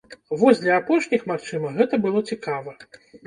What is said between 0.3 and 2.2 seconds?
Вось для апошніх, магчыма, гэта